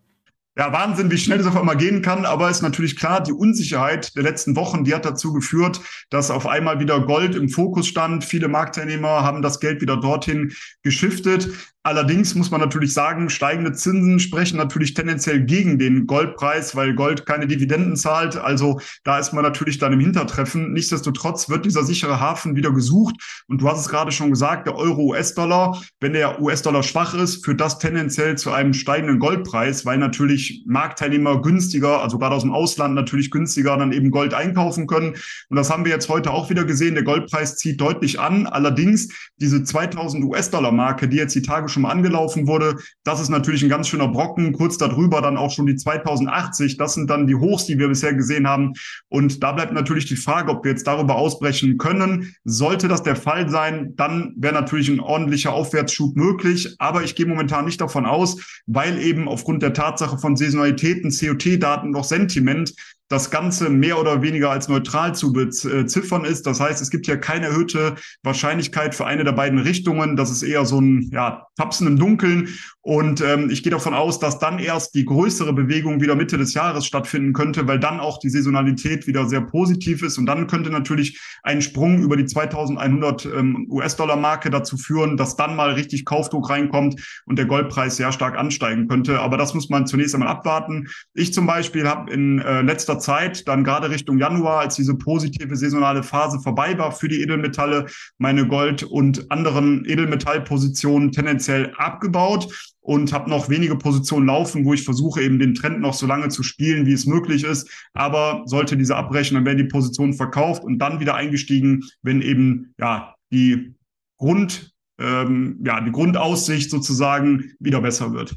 Ja, 0.57 0.73
Wahnsinn, 0.73 1.11
wie 1.11 1.19
schnell 1.19 1.39
das 1.39 1.49
auf 1.49 1.57
einmal 1.57 1.77
gehen 1.77 2.01
kann. 2.01 2.25
Aber 2.27 2.49
ist 2.49 2.63
natürlich 2.63 2.97
klar, 2.97 3.21
die 3.21 3.33
Unsicherheit 3.33 4.15
der 4.15 4.23
letzten 4.23 4.55
Wochen, 4.55 4.85
die 4.85 4.95
hat 4.95 5.05
dazu 5.05 5.33
geführt, 5.33 5.81
dass 6.11 6.31
auf 6.31 6.47
einmal 6.47 6.79
wieder 6.79 7.01
Gold 7.01 7.35
im 7.35 7.49
Fokus 7.49 7.89
stand. 7.89 8.25
Viele 8.25 8.47
Marktteilnehmer 8.47 9.25
haben 9.25 9.43
das 9.43 9.59
Geld 9.59 9.81
wieder 9.81 9.97
dorthin 9.97 10.53
geschiftet. 10.85 11.49
Allerdings 11.87 12.35
muss 12.35 12.51
man 12.51 12.63
natürlich 12.63 12.95
sagen, 12.95 13.29
steigende 13.29 13.73
Zinsen 13.73 14.19
sprechen 14.19 14.57
natürlich 14.57 14.95
tendenziell 14.95 15.45
gegen 15.45 15.79
den 15.79 16.07
Goldpreis, 16.07 16.75
weil 16.75 16.95
Gold 16.95 17.27
keine 17.27 17.47
Dividenden 17.47 17.95
zahlt. 17.95 18.39
Also 18.39 18.81
da 19.05 19.19
ist 19.19 19.35
man 19.35 19.45
natürlich 19.45 19.77
dann 19.77 19.93
im 19.93 20.01
Hintertreffen. 20.01 20.73
Nichtsdestotrotz 20.73 21.51
wird 21.51 21.67
dieser 21.67 21.85
sichere 21.85 22.21
Hafen 22.21 22.57
wieder 22.57 22.73
gesucht. 22.73 23.17
Und 23.49 23.61
du 23.61 23.69
hast 23.69 23.81
es 23.81 23.91
gerade 23.91 24.13
schon 24.13 24.31
gesagt, 24.31 24.67
der 24.67 24.77
Euro-US-Dollar, 24.77 25.79
wenn 26.01 26.15
der 26.15 26.41
US-Dollar 26.41 26.83
schwach 26.83 27.13
ist, 27.13 27.45
führt 27.45 27.61
das 27.61 27.79
tendenziell 27.79 28.39
zu 28.39 28.51
einem 28.51 28.73
steigenden 28.73 29.19
Goldpreis, 29.19 29.85
weil 29.85 29.99
natürlich 29.99 30.65
Marktteilnehmer 30.67 31.43
günstiger, 31.43 32.01
also 32.01 32.17
gerade 32.17 32.35
aus 32.35 32.45
dem 32.45 32.53
Ausland 32.53 32.95
natürlich 32.95 33.31
günstiger 33.31 33.77
dann 33.77 33.93
eben 33.93 34.11
Gold 34.11 34.33
einkaufen 34.33 34.87
können. 34.87 35.17
Und 35.51 35.57
das 35.57 35.69
haben 35.69 35.85
wir 35.85 35.93
jetzt 35.93 36.09
heute 36.09 36.31
auch 36.31 36.49
wieder 36.49 36.65
gesehen. 36.65 36.95
Der 36.95 37.05
Goldpreis 37.05 37.57
zieht 37.57 37.79
deutlich 37.79 38.21
an. 38.21 38.47
Allerdings 38.47 39.11
diese 39.37 39.63
2000 39.63 40.25
US-Dollar-Marke, 40.25 41.09
die 41.09 41.19
jetzt 41.19 41.35
die 41.35 41.43
Tage 41.43 41.74
schon 41.75 41.83
mal 41.83 41.91
angelaufen 41.91 42.47
wurde. 42.47 42.77
Das 43.05 43.21
ist 43.21 43.29
natürlich 43.29 43.63
ein 43.63 43.69
ganz 43.69 43.89
schöner 43.89 44.09
Brocken. 44.09 44.53
Kurz 44.53 44.79
darüber 44.79 45.21
dann 45.21 45.37
auch 45.37 45.51
schon 45.51 45.67
die 45.67 45.77
2080. 45.77 46.77
Das 46.79 46.95
sind 46.95 47.11
dann 47.11 47.27
die 47.27 47.35
Hochs, 47.35 47.67
die 47.67 47.79
wir 47.79 47.89
bisher 47.89 48.15
gesehen 48.15 48.49
haben. 48.49 48.73
Und 49.09 49.43
da 49.43 49.53
bleibt 49.53 49.73
natürlich 49.73 50.07
die 50.07 50.17
Frage, 50.17 50.51
ob 50.51 50.65
wir 50.65 50.71
jetzt 50.71 50.87
darüber 50.87 51.17
ausbrechen 51.17 51.77
können. 51.77 52.35
Sollte 52.45 52.89
das 52.89 53.03
der 53.03 53.17
Fall 53.17 53.51
sein, 53.51 53.95
dann 53.97 54.33
wäre 54.37 54.55
natürlich 54.55 54.89
ein 54.89 55.01
ordentlicher 55.01 55.53
Aufwärtsschub 55.53 56.17
möglich. 56.17 56.75
Aber 56.79 57.03
ich 57.03 57.15
gehe 57.15 57.27
momentan 57.27 57.67
nicht 57.67 57.81
davon 57.81 58.07
aus, 58.07 58.63
weil 58.67 58.99
eben 58.99 59.29
aufgrund 59.29 59.63
der 59.63 59.75
Tatsache 59.75 60.19
von 60.19 60.37
Saisonalitäten, 60.37 61.11
COT-Daten 61.11 61.91
noch 61.91 62.05
Sentiment 62.05 62.73
das 63.15 63.31
Ganze 63.31 63.71
mehr 63.71 64.01
oder 64.01 64.23
weniger 64.23 64.51
als 64.51 64.69
neutral 64.69 65.15
zu 65.15 65.33
beziffern 65.33 66.25
ist. 66.25 66.47
Das 66.49 66.59
heißt, 66.59 66.83
es 66.83 66.91
gibt 66.91 67.07
hier 67.07 67.17
keine 67.17 67.47
erhöhte 67.47 67.95
Wahrscheinlichkeit 68.25 68.93
für 68.95 69.07
eine 69.07 69.23
der 69.23 69.33
beiden 69.33 69.61
Richtungen. 69.61 70.17
Das 70.17 70.33
ist 70.33 70.43
eher 70.43 70.65
so 70.65 70.81
ein 70.81 71.11
ja, 71.13 71.47
Tapsen 71.57 71.87
im 71.87 71.97
Dunkeln. 71.97 72.49
Und 72.81 73.23
ähm, 73.23 73.49
ich 73.49 73.63
gehe 73.63 73.71
davon 73.71 73.95
aus, 73.95 74.19
dass 74.19 74.39
dann 74.39 74.59
erst 74.59 74.95
die 74.95 75.07
größere 75.07 75.55
Bewegung 75.55 76.03
wieder 76.03 76.17
Mitte 76.17 76.37
des 76.37 76.53
Jahres 76.53 76.85
stattfinden 76.85 77.33
könnte, 77.33 77.67
weil 77.67 77.79
dann 77.79 77.99
auch 77.99 78.19
die 78.19 78.29
Saisonalität 78.29 79.07
wieder 79.07 79.27
sehr 79.27 79.41
positiv 79.41 80.03
ist. 80.03 80.19
Und 80.19 80.27
dann 80.27 80.49
könnte 80.49 80.69
natürlich 80.69 81.19
ein 81.43 81.63
Sprung 81.63 82.03
über 82.03 82.17
die 82.17 82.27
2100 82.27 83.25
ähm, 83.25 83.67
US-Dollar-Marke 83.71 84.51
dazu 84.51 84.77
führen, 84.77 85.17
dass 85.17 85.37
dann 85.37 85.57
mal 85.57 85.71
richtig 85.73 86.05
Kaufdruck 86.05 86.51
reinkommt 86.51 87.01
und 87.25 87.39
der 87.39 87.47
Goldpreis 87.47 87.97
sehr 87.97 88.13
stark 88.13 88.37
ansteigen 88.37 88.87
könnte. 88.87 89.21
Aber 89.21 89.39
das 89.39 89.55
muss 89.55 89.71
man 89.71 89.87
zunächst 89.87 90.15
einmal 90.15 90.29
abwarten. 90.29 90.89
Ich 91.15 91.33
zum 91.33 91.47
Beispiel 91.47 91.89
habe 91.89 92.13
in 92.13 92.41
äh, 92.41 92.61
letzter 92.61 92.99
Zeit, 93.05 93.47
dann 93.47 93.65
gerade 93.65 93.91
Richtung 93.91 94.19
Januar, 94.19 94.61
als 94.61 94.77
diese 94.77 94.95
positive 94.95 95.55
saisonale 95.57 96.03
Phase 96.03 96.41
vorbei 96.41 96.77
war 96.79 96.93
für 96.93 97.09
die 97.09 97.21
Edelmetalle, 97.23 97.87
meine 98.19 98.47
Gold- 98.49 98.83
und 98.83 99.31
anderen 99.31 99.85
Edelmetallpositionen 99.85 101.13
tendenziell 101.13 101.73
abgebaut 101.77 102.75
und 102.81 103.13
habe 103.13 103.31
noch 103.31 103.49
wenige 103.49 103.77
Positionen 103.77 104.27
laufen, 104.27 104.65
wo 104.65 104.75
ich 104.75 104.85
versuche 104.85 105.23
eben 105.23 105.39
den 105.39 105.55
Trend 105.55 105.81
noch 105.81 105.95
so 105.95 106.07
lange 106.07 106.29
zu 106.29 106.43
spielen, 106.43 106.87
wie 106.87 106.93
es 106.93 107.07
möglich 107.07 107.45
ist. 107.45 107.71
Aber 107.93 108.43
sollte 108.47 108.77
diese 108.77 108.97
abbrechen, 108.97 109.37
dann 109.37 109.45
werden 109.45 109.59
die 109.59 109.65
Positionen 109.65 110.15
verkauft 110.15 110.65
und 110.65 110.79
dann 110.79 111.01
wieder 111.01 111.15
eingestiegen, 111.15 111.83
wenn 112.03 112.23
eben 112.23 112.75
ja 112.79 113.15
die 113.33 113.75
Grund 114.19 114.73
ähm, 114.99 115.61
ja 115.65 115.81
die 115.81 115.93
Grundaussicht 115.93 116.71
sozusagen 116.71 117.53
wieder 117.59 117.81
besser 117.81 118.13
wird. 118.13 118.37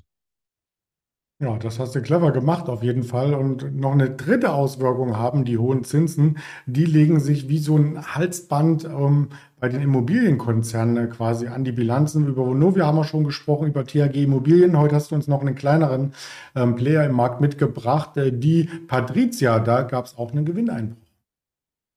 Ja, 1.40 1.56
das 1.60 1.78
hast 1.78 1.94
du 1.94 2.02
clever 2.02 2.32
gemacht 2.32 2.68
auf 2.68 2.82
jeden 2.82 3.04
Fall. 3.04 3.36
Und 3.36 3.76
noch 3.76 3.92
eine 3.92 4.10
dritte 4.10 4.54
Auswirkung 4.54 5.18
haben 5.18 5.46
die 5.46 5.60
hohen 5.60 5.84
Zinsen. 5.84 6.40
Die 6.66 6.86
legen 6.86 7.20
sich 7.20 7.48
wie 7.48 7.60
so 7.60 7.78
ein 7.78 8.16
Halsband 8.16 8.86
ähm, 8.86 9.30
bei 9.60 9.70
den 9.70 9.82
Immobilienkonzernen 9.82 11.12
quasi 11.12 11.46
an 11.46 11.64
die 11.64 11.72
Bilanzen. 11.72 12.28
Über 12.28 12.48
Vonovia 12.48 12.88
haben 12.88 12.98
wir 12.98 13.04
schon 13.04 13.24
gesprochen, 13.24 13.68
über 13.68 13.86
THG 13.86 14.24
Immobilien. 14.24 14.80
Heute 14.80 14.96
hast 14.96 15.12
du 15.12 15.16
uns 15.16 15.28
noch 15.28 15.42
einen 15.42 15.54
kleineren 15.54 16.14
ähm, 16.56 16.76
Player 16.76 17.06
im 17.06 17.16
Markt 17.16 17.40
mitgebracht. 17.40 18.18
Äh, 18.18 18.32
die 18.32 18.64
Patricia, 18.88 19.60
da 19.60 19.84
gab 19.84 20.06
es 20.06 20.18
auch 20.18 20.32
einen 20.32 20.44
Gewinneinbruch. 20.46 21.07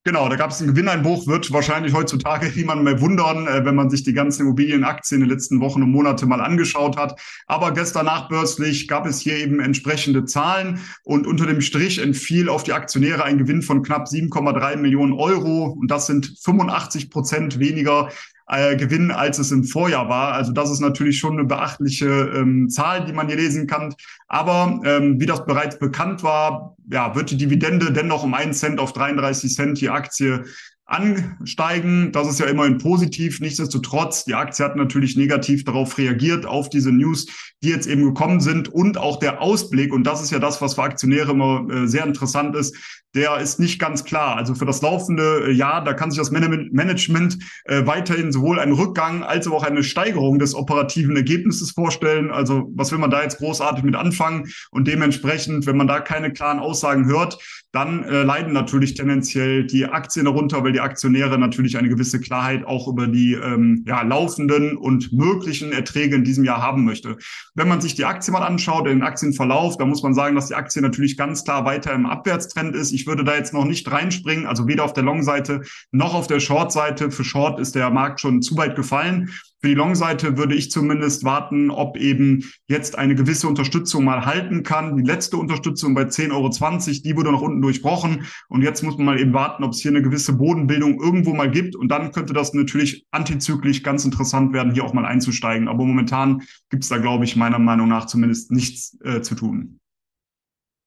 Genau, 0.03 0.31
da 0.31 0.37
gab 0.37 0.51
es 0.51 0.61
einen 0.61 0.71
Gewinneinbruch, 0.71 1.27
wird 1.27 1.53
wahrscheinlich 1.53 1.93
heutzutage 1.93 2.51
niemand 2.57 2.85
mehr 2.85 3.03
wundern, 3.03 3.47
äh, 3.47 3.67
wenn 3.67 3.75
man 3.75 3.91
sich 3.91 4.03
die 4.03 4.15
ganzen 4.15 4.43
Immobilienaktien 4.43 5.21
in 5.21 5.29
den 5.29 5.35
letzten 5.35 5.61
Wochen 5.61 5.83
und 5.83 5.91
Monate 5.91 6.25
mal 6.25 6.41
angeschaut 6.41 6.97
hat. 6.97 7.21
Aber 7.47 7.73
gestern 7.73 8.07
nachbörslich 8.07 8.89
gab 8.89 9.05
es 9.07 9.21
hier 9.21 9.37
eben 9.37 9.61
entsprechende 9.61 10.25
Zahlen 10.25 10.81
und 11.03 11.27
unter 11.27 11.45
dem 11.45 11.61
Strich 11.61 11.99
entfiel 11.99 12.49
auf 12.49 12.63
die 12.63 12.73
Aktionäre 12.73 13.25
ein 13.25 13.37
Gewinn 13.37 13.61
von 13.61 13.83
knapp 13.83 14.07
7,3 14.07 14.77
Millionen 14.77 15.13
Euro 15.13 15.67
und 15.67 15.91
das 15.91 16.07
sind 16.07 16.35
85 16.43 17.11
Prozent 17.11 17.59
weniger 17.59 18.09
äh, 18.51 18.77
Gewinn, 18.77 19.11
als 19.11 19.39
es 19.39 19.53
im 19.53 19.65
Vorjahr 19.65 20.09
war. 20.09 20.33
Also 20.33 20.53
das 20.53 20.71
ist 20.71 20.81
natürlich 20.81 21.19
schon 21.19 21.35
eine 21.35 21.45
beachtliche 21.45 22.07
ähm, 22.07 22.69
Zahl, 22.69 23.05
die 23.05 23.13
man 23.13 23.29
hier 23.29 23.37
lesen 23.37 23.67
kann. 23.67 23.95
Aber 24.29 24.81
ähm, 24.85 25.21
wie 25.21 25.27
das 25.27 25.45
bereits 25.47 25.79
bekannt 25.79 26.23
war, 26.23 26.77
ja, 26.91 27.15
wird 27.15 27.31
die 27.31 27.37
Dividende 27.37 27.93
dennoch 27.93 28.25
um 28.25 28.35
einen 28.35 28.53
Cent 28.53 28.81
auf 28.81 28.93
33 28.93 29.55
Cent 29.55 29.81
die 29.81 29.91
Aktie 29.91 30.45
ansteigen. 30.91 32.13
Das 32.13 32.29
ist 32.29 32.41
ja 32.41 32.47
immerhin 32.47 32.79
positiv. 32.79 33.41
Nichtsdestotrotz, 33.41 34.25
die 34.25 34.35
Aktie 34.35 34.65
hat 34.65 34.77
natürlich 34.77 35.17
negativ 35.17 35.65
darauf 35.65 35.97
reagiert, 35.97 36.47
auf 36.47 36.69
diese 36.69 36.93
News, 36.93 37.27
die 37.63 37.69
jetzt 37.69 37.87
eben 37.87 38.05
gekommen 38.05 38.41
sind 38.41 38.69
und 38.69 38.99
auch 38.99 39.19
der 39.19 39.41
Ausblick. 39.41 39.93
Und 39.93 40.05
das 40.05 40.23
ist 40.23 40.31
ja 40.31 40.39
das, 40.39 40.61
was 40.61 40.75
für 40.75 40.83
Aktionäre 40.83 41.33
immer 41.33 41.67
äh, 41.71 41.87
sehr 41.87 42.05
interessant 42.05 42.57
ist 42.57 42.77
der 43.15 43.39
ist 43.39 43.59
nicht 43.59 43.81
ganz 43.81 44.05
klar. 44.05 44.37
Also 44.37 44.55
für 44.55 44.67
das 44.67 44.83
laufende 44.83 45.47
äh, 45.47 45.53
Jahr, 45.53 45.83
da 45.83 45.95
kann 45.95 46.11
sich 46.11 46.19
das 46.19 46.31
Management 46.31 47.39
äh, 47.65 47.85
weiterhin 47.87 48.33
sowohl 48.33 48.61
einen 48.61 48.73
Rückgang 48.73 49.25
als 49.25 49.49
auch 49.49 49.65
eine 49.65 49.83
Steigerung 49.83 50.39
des 50.39 50.55
operativen 50.55 51.17
Ergebnisses 51.17 51.73
vorstellen. 51.73 52.31
Also 52.31 52.71
was 52.75 52.93
will 52.93 52.99
man 52.99 53.11
da 53.11 53.23
jetzt 53.23 53.39
großartig 53.39 53.83
mit 53.83 53.97
anfangen? 53.97 54.49
Und 54.71 54.87
dementsprechend, 54.87 55.67
wenn 55.67 55.77
man 55.77 55.89
da 55.89 56.01
keine 56.01 56.33
klaren 56.33 56.61
Aussagen 56.61 57.07
hört, 57.07 57.39
dann 57.73 58.03
äh, 58.03 58.23
leiden 58.25 58.53
natürlich 58.53 58.95
tendenziell 58.95 59.65
die 59.65 59.87
Aktien 59.87 60.25
darunter, 60.25 60.65
weil 60.65 60.73
die 60.73 60.81
Aktionäre 60.81 61.39
natürlich 61.39 61.79
eine 61.79 61.89
gewisse 61.89 62.21
Klarheit 62.21 62.65
auch 62.67 62.89
über 62.89 63.07
die 63.07 63.35
ähm, 63.35 63.85
ja, 63.87 64.03
laufenden 64.03 64.77
und 64.77 65.13
möglichen 65.13 65.71
Erträge 65.71 66.17
in 66.17 66.25
diesem 66.25 66.45
Jahr 66.45 66.61
haben 66.61 66.85
möchte. 66.85 67.17
Wenn 67.55 67.69
man 67.69 67.81
sich 67.81 67.95
die 67.95 68.05
Aktie 68.05 68.33
mal 68.33 68.43
anschaut, 68.43 68.87
den 68.87 69.03
Aktienverlauf, 69.03 69.77
da 69.77 69.87
muss 69.87 70.03
man 70.03 70.15
sagen, 70.15 70.35
dass 70.35 70.49
die 70.49 70.57
Aktie 70.57 70.83
natürlich 70.83 71.17
ganz 71.17 71.45
klar 71.45 71.65
weiter 71.65 71.93
im 71.93 72.07
Abwärtstrend 72.07 72.75
ist. 72.75 72.93
Ich 72.93 73.07
würde 73.07 73.23
da 73.23 73.37
jetzt 73.37 73.55
noch 73.55 73.65
nicht 73.65 73.91
reinspringen, 73.91 74.47
also 74.47 74.67
weder 74.67 74.85
auf 74.85 74.93
der 74.93 75.05
Long-Seite 75.05 75.63
noch 75.93 76.15
auf 76.15 76.27
der 76.27 76.41
Short-Seite. 76.41 77.13
Für 77.13 77.25
Short 77.25 77.61
ist 77.61 77.77
der 77.77 77.91
Markt 77.91 78.21
schon 78.21 78.43
zu 78.43 78.57
weit 78.57 78.75
gefallen. 78.75 79.31
Für 79.61 79.69
die 79.69 79.75
Long-Seite 79.75 80.39
würde 80.39 80.55
ich 80.55 80.71
zumindest 80.71 81.23
warten, 81.25 81.71
ob 81.71 81.99
eben 81.99 82.45
jetzt 82.67 82.97
eine 82.97 83.15
gewisse 83.15 83.47
Unterstützung 83.47 84.05
mal 84.05 84.25
halten 84.25 84.63
kann. 84.63 84.97
Die 84.97 85.03
letzte 85.03 85.37
Unterstützung 85.37 85.95
bei 85.95 86.05
10,20 86.05 86.33
Euro, 86.33 87.01
die 87.05 87.17
wurde 87.17 87.33
nach 87.33 87.43
unten 87.43 87.61
durchbrochen. 87.61 88.25
Und 88.49 88.63
jetzt 88.63 88.83
muss 88.83 88.97
man 88.97 89.05
mal 89.07 89.21
eben 89.21 89.35
warten, 89.35 89.63
ob 89.63 89.73
es 89.73 89.81
hier 89.81 89.91
eine 89.91 90.01
gewisse 90.01 90.33
Bodenbildung 90.33 90.99
irgendwo 90.99 91.35
mal 91.35 91.51
gibt. 91.51 91.77
Und 91.77 91.89
dann 91.89 92.11
könnte 92.13 92.33
das 92.33 92.55
natürlich 92.55 93.05
antizyklisch 93.11 93.83
ganz 93.83 94.05
interessant 94.07 94.55
werden, 94.55 94.73
hier 94.73 94.85
auch 94.85 94.95
mal 94.95 95.05
einzusteigen. 95.05 95.69
Aber 95.69 95.85
momentan 95.85 96.43
gibt 96.71 96.85
es 96.85 96.89
da, 96.89 96.97
glaube 96.97 97.25
ich, 97.25 97.37
meiner 97.37 97.59
Meinung 97.59 97.89
nach 97.89 98.07
zumindest 98.07 98.51
nichts 98.51 98.97
äh, 99.05 99.21
zu 99.21 99.35
tun. 99.35 99.80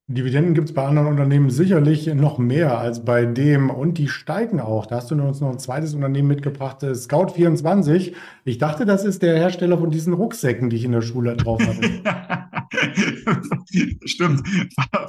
Dividenden 0.08 0.54
gibt 0.54 0.68
es 0.68 0.74
bei 0.74 0.84
anderen 0.84 1.08
Unternehmen 1.08 1.50
sicherlich 1.50 2.14
noch 2.14 2.38
mehr 2.38 2.78
als 2.78 3.06
bei 3.06 3.24
dem 3.24 3.70
und 3.70 3.98
die 3.98 4.10
steigen 4.10 4.60
auch. 4.60 4.86
Da 4.86 4.98
hast 4.98 5.12
du 5.12 5.16
uns 5.16 5.40
noch 5.40 5.50
ein 5.50 5.60
zweites 5.60 5.94
Unternehmen 5.94 6.28
mitgebracht, 6.28 6.84
Scout24. 6.84 8.12
Ich 8.44 8.58
dachte, 8.58 8.86
das 8.86 9.06
ist 9.06 9.22
der 9.22 9.38
Hersteller 9.38 9.78
von 9.78 9.92
diesen 9.92 10.12
Rucksäcken, 10.12 10.70
die 10.70 10.76
ich 10.76 10.84
in 10.84 10.92
der 10.92 11.04
Schule 11.04 11.38
drauf 11.38 11.62
hatte. 11.66 12.02
Stimmt, 14.04 14.46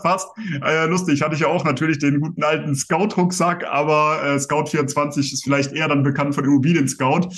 fast. 0.01 0.29
Äh, 0.65 0.87
lustig, 0.87 1.23
hatte 1.23 1.35
ich 1.35 1.41
ja 1.41 1.49
auch 1.49 1.65
natürlich 1.65 1.99
den 1.99 2.21
guten 2.21 2.45
alten 2.45 2.77
Scout-Rucksack, 2.77 3.65
aber 3.67 4.21
äh, 4.25 4.37
Scout24 4.37 5.19
ist 5.19 5.43
vielleicht 5.43 5.73
eher 5.73 5.89
dann 5.89 6.05
bekannt 6.05 6.37
von 6.37 6.45
Immobilien 6.45 6.87
Scout. 6.87 7.31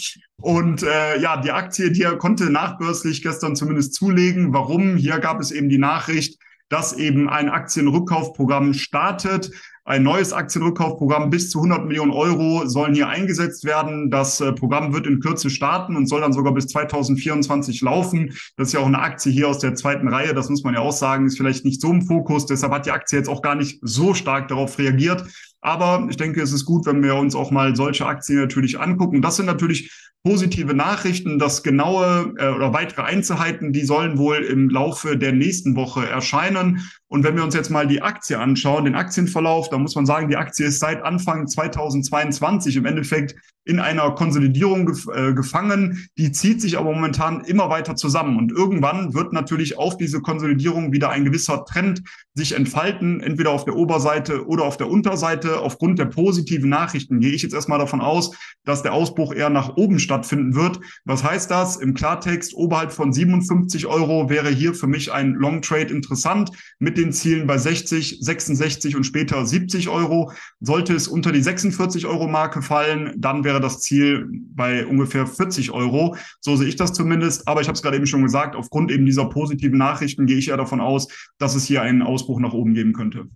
Und 0.42 0.82
äh, 0.82 1.18
ja, 1.22 1.40
die 1.40 1.52
Aktie, 1.52 1.90
die 1.90 2.04
konnte 2.18 2.50
nachbörslich 2.50 3.22
gestern 3.22 3.56
zumindest 3.56 3.94
zulegen. 3.94 4.52
Warum? 4.52 4.96
Hier 4.96 5.20
gab 5.20 5.40
es 5.40 5.52
eben 5.52 5.70
die 5.70 5.78
Nachricht, 5.78 6.38
dass 6.68 6.92
eben 6.92 7.28
ein 7.28 7.48
Aktienrückkaufprogramm 7.48 8.74
startet. 8.74 9.50
Ein 9.84 10.02
neues 10.02 10.32
Aktienrückkaufprogramm 10.32 11.30
bis 11.30 11.50
zu 11.50 11.58
100 11.58 11.86
Millionen 11.86 12.10
Euro 12.10 12.66
sollen 12.66 12.94
hier 12.94 13.08
eingesetzt 13.08 13.64
werden. 13.64 14.10
Das 14.10 14.40
äh, 14.40 14.52
Programm 14.52 14.92
wird 14.92 15.06
in 15.06 15.20
Kürze 15.20 15.48
starten 15.48 15.94
und 15.94 16.08
soll 16.08 16.22
dann 16.22 16.32
sogar 16.32 16.52
bis 16.52 16.66
2024 16.66 17.82
laufen. 17.82 18.34
Das 18.56 18.68
ist 18.68 18.72
ja 18.74 18.80
auch 18.80 18.86
eine 18.86 18.98
Aktie 18.98 19.30
hier 19.30 19.48
aus 19.48 19.60
der 19.60 19.76
zweiten 19.76 20.08
Reihe. 20.08 20.34
Das 20.34 20.48
muss 20.48 20.64
man 20.64 20.74
ja 20.74 20.80
auch 20.80 20.92
sagen, 20.92 21.26
ist 21.26 21.36
vielleicht 21.36 21.64
nicht 21.64 21.80
so 21.80 21.92
im 21.92 22.02
Fokus. 22.02 22.46
Deshalb 22.46 22.72
hat 22.72 22.86
die 22.86 22.90
Aktie 22.90 23.16
jetzt 23.16 23.28
auch 23.28 23.42
gar 23.42 23.54
nicht 23.54 23.78
so 23.80 24.12
stark 24.12 24.48
darauf 24.48 24.76
reagiert. 24.78 25.24
Aber 25.66 26.06
ich 26.08 26.16
denke, 26.16 26.40
es 26.40 26.52
ist 26.52 26.64
gut, 26.64 26.86
wenn 26.86 27.02
wir 27.02 27.16
uns 27.16 27.34
auch 27.34 27.50
mal 27.50 27.74
solche 27.74 28.06
Aktien 28.06 28.38
natürlich 28.38 28.78
angucken. 28.78 29.20
Das 29.20 29.34
sind 29.34 29.46
natürlich 29.46 29.90
positive 30.22 30.74
Nachrichten. 30.74 31.40
Das 31.40 31.64
genaue 31.64 32.34
äh, 32.38 32.50
oder 32.50 32.72
weitere 32.72 33.02
Einzelheiten, 33.02 33.72
die 33.72 33.84
sollen 33.84 34.16
wohl 34.16 34.36
im 34.36 34.70
Laufe 34.70 35.18
der 35.18 35.32
nächsten 35.32 35.74
Woche 35.74 36.08
erscheinen. 36.08 36.88
Und 37.08 37.22
wenn 37.22 37.36
wir 37.36 37.44
uns 37.44 37.54
jetzt 37.54 37.70
mal 37.70 37.86
die 37.86 38.02
Aktie 38.02 38.38
anschauen, 38.38 38.84
den 38.84 38.96
Aktienverlauf, 38.96 39.68
da 39.68 39.78
muss 39.78 39.94
man 39.94 40.06
sagen, 40.06 40.28
die 40.28 40.36
Aktie 40.36 40.66
ist 40.66 40.80
seit 40.80 41.04
Anfang 41.04 41.46
2022 41.46 42.76
im 42.76 42.84
Endeffekt 42.84 43.36
in 43.66 43.80
einer 43.80 44.12
Konsolidierung 44.12 44.86
gef 44.86 45.06
äh, 45.12 45.34
gefangen. 45.34 46.08
Die 46.16 46.32
zieht 46.32 46.62
sich 46.62 46.78
aber 46.78 46.92
momentan 46.92 47.42
immer 47.44 47.68
weiter 47.68 47.96
zusammen. 47.96 48.38
Und 48.38 48.52
irgendwann 48.52 49.12
wird 49.12 49.32
natürlich 49.32 49.76
auf 49.76 49.96
diese 49.96 50.20
Konsolidierung 50.20 50.92
wieder 50.92 51.10
ein 51.10 51.24
gewisser 51.24 51.64
Trend 51.64 52.02
sich 52.34 52.54
entfalten, 52.54 53.20
entweder 53.20 53.50
auf 53.50 53.64
der 53.64 53.76
Oberseite 53.76 54.46
oder 54.46 54.64
auf 54.64 54.76
der 54.76 54.88
Unterseite. 54.88 55.60
Aufgrund 55.60 55.98
der 55.98 56.04
positiven 56.06 56.70
Nachrichten 56.70 57.18
gehe 57.18 57.32
ich 57.32 57.42
jetzt 57.42 57.54
erstmal 57.54 57.80
davon 57.80 58.00
aus, 58.00 58.36
dass 58.64 58.82
der 58.82 58.92
Ausbruch 58.92 59.34
eher 59.34 59.50
nach 59.50 59.76
oben 59.76 59.98
stattfinden 59.98 60.54
wird. 60.54 60.78
Was 61.04 61.24
heißt 61.24 61.50
das? 61.50 61.76
Im 61.76 61.94
Klartext, 61.94 62.54
oberhalb 62.54 62.92
von 62.92 63.12
57 63.12 63.86
Euro 63.86 64.30
wäre 64.30 64.48
hier 64.48 64.74
für 64.74 64.86
mich 64.86 65.12
ein 65.12 65.34
Long 65.34 65.60
Trade 65.60 65.92
interessant 65.92 66.50
mit 66.78 66.95
den 66.96 67.12
Zielen 67.12 67.46
bei 67.46 67.58
60, 67.58 68.18
66 68.20 68.96
und 68.96 69.04
später 69.04 69.44
70 69.44 69.88
Euro. 69.88 70.32
Sollte 70.60 70.94
es 70.94 71.08
unter 71.08 71.32
die 71.32 71.42
46 71.42 72.06
Euro 72.06 72.26
Marke 72.26 72.62
fallen, 72.62 73.14
dann 73.16 73.44
wäre 73.44 73.60
das 73.60 73.80
Ziel 73.80 74.28
bei 74.54 74.86
ungefähr 74.86 75.26
40 75.26 75.70
Euro. 75.70 76.16
So 76.40 76.56
sehe 76.56 76.68
ich 76.68 76.76
das 76.76 76.92
zumindest. 76.92 77.46
Aber 77.48 77.60
ich 77.60 77.68
habe 77.68 77.76
es 77.76 77.82
gerade 77.82 77.96
eben 77.96 78.06
schon 78.06 78.22
gesagt, 78.22 78.56
aufgrund 78.56 78.90
eben 78.90 79.06
dieser 79.06 79.26
positiven 79.26 79.78
Nachrichten 79.78 80.26
gehe 80.26 80.38
ich 80.38 80.46
ja 80.46 80.56
davon 80.56 80.80
aus, 80.80 81.08
dass 81.38 81.54
es 81.54 81.64
hier 81.64 81.82
einen 81.82 82.02
Ausbruch 82.02 82.40
nach 82.40 82.52
oben 82.52 82.74
geben 82.74 82.92
könnte. 82.92 83.28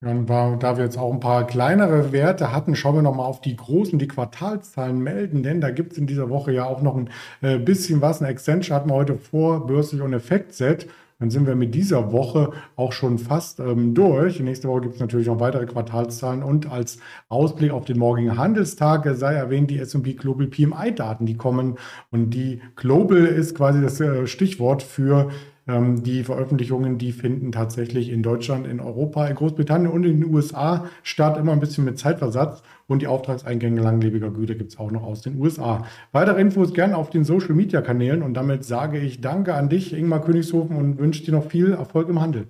Da 0.00 0.76
wir 0.76 0.84
jetzt 0.84 0.96
auch 0.96 1.12
ein 1.12 1.18
paar 1.18 1.44
kleinere 1.44 2.12
Werte 2.12 2.52
hatten, 2.52 2.76
schauen 2.76 2.94
wir 2.94 3.02
nochmal 3.02 3.26
auf 3.26 3.40
die 3.40 3.56
großen, 3.56 3.98
die 3.98 4.06
Quartalszahlen 4.06 5.02
melden, 5.02 5.42
denn 5.42 5.60
da 5.60 5.70
gibt 5.72 5.92
es 5.92 5.98
in 5.98 6.06
dieser 6.06 6.30
Woche 6.30 6.52
ja 6.52 6.66
auch 6.66 6.82
noch 6.82 6.96
ein 6.96 7.10
äh, 7.40 7.58
bisschen 7.58 8.00
was. 8.00 8.22
Ein 8.22 8.28
Accenture 8.28 8.76
hatten 8.76 8.90
wir 8.90 8.94
heute 8.94 9.16
vor, 9.16 9.66
Börslich 9.66 10.00
und 10.00 10.12
Effektset. 10.12 10.86
Dann 11.18 11.30
sind 11.30 11.46
wir 11.46 11.56
mit 11.56 11.74
dieser 11.74 12.12
Woche 12.12 12.52
auch 12.76 12.92
schon 12.92 13.18
fast 13.18 13.58
ähm, 13.58 13.92
durch. 13.92 14.38
Nächste 14.38 14.68
Woche 14.68 14.82
gibt 14.82 14.94
es 14.94 15.00
natürlich 15.00 15.26
noch 15.26 15.40
weitere 15.40 15.66
Quartalszahlen 15.66 16.44
und 16.44 16.70
als 16.70 16.98
Ausblick 17.28 17.72
auf 17.72 17.84
den 17.84 17.98
morgigen 17.98 18.38
Handelstag 18.38 19.08
sei 19.14 19.34
erwähnt 19.34 19.70
die 19.70 19.78
S&P 19.78 20.12
Global 20.14 20.46
PMI-Daten, 20.46 21.26
die 21.26 21.36
kommen 21.36 21.76
und 22.10 22.30
die 22.30 22.60
Global 22.76 23.26
ist 23.26 23.56
quasi 23.56 23.82
das 23.82 24.00
äh, 24.00 24.26
Stichwort 24.28 24.82
für 24.82 25.30
die 25.68 26.24
Veröffentlichungen, 26.24 26.96
die 26.96 27.12
finden 27.12 27.52
tatsächlich 27.52 28.08
in 28.08 28.22
Deutschland, 28.22 28.66
in 28.66 28.80
Europa, 28.80 29.26
in 29.26 29.34
Großbritannien 29.34 29.92
und 29.92 30.04
in 30.04 30.20
den 30.20 30.34
USA 30.34 30.86
statt, 31.02 31.36
immer 31.36 31.52
ein 31.52 31.60
bisschen 31.60 31.84
mit 31.84 31.98
Zeitversatz. 31.98 32.62
Und 32.86 33.02
die 33.02 33.06
Auftragseingänge 33.06 33.82
langlebiger 33.82 34.30
Güter 34.30 34.54
gibt 34.54 34.72
es 34.72 34.78
auch 34.78 34.90
noch 34.90 35.02
aus 35.02 35.20
den 35.20 35.38
USA. 35.38 35.84
Weitere 36.12 36.40
Infos 36.40 36.72
gerne 36.72 36.96
auf 36.96 37.10
den 37.10 37.24
Social 37.24 37.54
Media 37.54 37.82
Kanälen. 37.82 38.22
Und 38.22 38.32
damit 38.32 38.64
sage 38.64 38.98
ich 38.98 39.20
Danke 39.20 39.54
an 39.54 39.68
dich, 39.68 39.92
Ingmar 39.92 40.22
Königshofen, 40.22 40.74
und 40.74 40.98
wünsche 40.98 41.22
dir 41.22 41.32
noch 41.32 41.50
viel 41.50 41.72
Erfolg 41.72 42.08
im 42.08 42.20
Handel. 42.20 42.46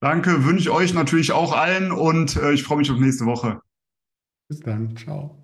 Danke, 0.00 0.46
wünsche 0.46 0.62
ich 0.62 0.70
euch 0.70 0.94
natürlich 0.94 1.32
auch 1.32 1.56
allen 1.56 1.92
und 1.92 2.36
äh, 2.36 2.52
ich 2.52 2.62
freue 2.62 2.78
mich 2.78 2.90
auf 2.90 2.98
nächste 2.98 3.26
Woche. 3.26 3.60
Bis 4.48 4.60
dann. 4.60 4.96
Ciao. 4.96 5.41